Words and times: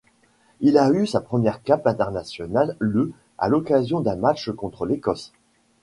Il 0.61 0.79
a 0.79 0.89
eu 0.89 1.05
sa 1.05 1.21
première 1.21 1.61
cape 1.61 1.85
internationale 1.85 2.75
le 2.79 3.11
à 3.37 3.49
l’occasion 3.49 3.99
d’un 3.99 4.15
match 4.15 4.49
contre 4.49 4.87
l'Écosse. 4.87 5.31